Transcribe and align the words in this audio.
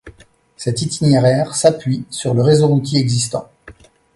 Cet 0.57 0.81
itinéraire 0.81 1.53
s'appuie 1.55 2.05
sur 2.09 2.33
le 2.33 2.41
réseau 2.41 2.65
routier 2.67 2.99
existant. 2.99 3.51